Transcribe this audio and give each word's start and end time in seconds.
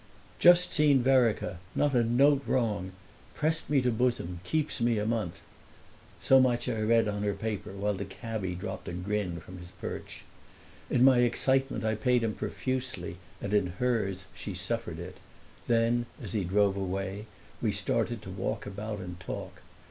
"Just 0.39 0.73
seen 0.73 1.03
Vereker—not 1.03 1.93
a 1.93 2.03
note 2.03 2.41
wrong. 2.47 2.91
Pressed 3.35 3.69
me 3.69 3.83
to 3.83 3.91
bosom—keeps 3.91 4.81
me 4.81 4.97
a 4.97 5.05
month." 5.05 5.43
So 6.19 6.39
much 6.39 6.67
I 6.67 6.81
read 6.81 7.07
on 7.07 7.21
her 7.21 7.35
paper 7.35 7.71
while 7.73 7.93
the 7.93 8.03
cabby 8.05 8.55
dropped 8.55 8.87
a 8.87 8.93
grin 8.93 9.39
from 9.41 9.59
his 9.59 9.69
perch. 9.79 10.23
In 10.89 11.03
my 11.05 11.19
excitement 11.19 11.85
I 11.85 11.93
paid 11.93 12.23
him 12.23 12.33
profusely 12.33 13.17
and 13.39 13.53
in 13.53 13.67
hers 13.77 14.25
she 14.33 14.55
suffered 14.55 14.97
it; 14.97 15.17
then 15.67 16.07
as 16.19 16.33
he 16.33 16.45
drove 16.45 16.75
away 16.75 17.27
we 17.61 17.71
started 17.71 18.23
to 18.23 18.31
walk 18.31 18.65
about 18.65 18.97
and 18.97 19.19
talk. 19.19 19.61